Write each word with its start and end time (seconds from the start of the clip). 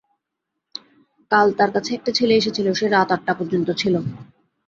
কাল 1.31 1.47
তার 1.59 1.69
কাছে 1.75 1.91
একটি 1.93 2.11
ছেলে 2.17 2.33
এসেছিল, 2.35 2.67
সে 2.73 2.85
রাত 2.87 3.09
আটটা 3.15 3.33
পর্যন্ত 3.39 3.67
ছিল। 3.81 3.95